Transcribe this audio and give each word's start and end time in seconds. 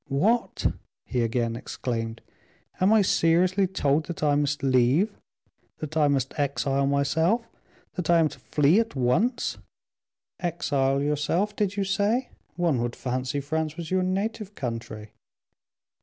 "What!" 0.09 0.65
he 1.05 1.21
again 1.21 1.55
exclaimed, 1.55 2.21
"am 2.79 2.91
I 2.91 3.03
seriously 3.03 3.67
told 3.67 4.07
that 4.07 4.23
I 4.23 4.33
must 4.33 4.63
leave, 4.63 5.15
that 5.77 5.95
I 5.95 6.07
must 6.07 6.33
exile 6.39 6.87
myself, 6.87 7.47
that 7.93 8.09
I 8.09 8.17
am 8.17 8.27
to 8.29 8.39
flee 8.39 8.79
at 8.79 8.95
once?" 8.95 9.59
"Exile 10.39 11.03
yourself, 11.03 11.55
did 11.55 11.77
you 11.77 11.83
say? 11.83 12.29
One 12.55 12.81
would 12.81 12.95
fancy 12.95 13.41
France 13.41 13.77
was 13.77 13.91
your 13.91 14.01
native 14.01 14.55
country." 14.55 15.11